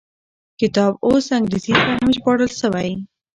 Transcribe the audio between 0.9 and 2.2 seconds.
اوس انګریزي ته هم